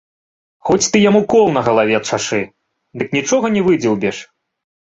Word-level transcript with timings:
Хоць 0.69 0.89
ты 0.93 1.01
яму 1.09 1.21
кол 1.33 1.45
на 1.59 1.63
галаве 1.67 2.01
чашы, 2.09 2.41
дык 3.03 3.07
нічога 3.19 3.55
не 3.59 3.65
выдзеўбеш. 3.71 4.17